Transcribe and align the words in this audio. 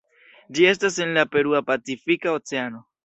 Ĝi 0.57 0.63
estas 0.69 0.97
en 1.05 1.13
la 1.17 1.25
Perua 1.35 1.61
Pacifika 1.67 2.35
Oceano. 2.41 2.83